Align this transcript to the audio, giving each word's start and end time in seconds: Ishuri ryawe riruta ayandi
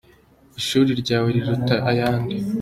Ishuri 0.59 0.91
ryawe 1.01 1.27
riruta 1.35 1.75
ayandi 1.89 2.35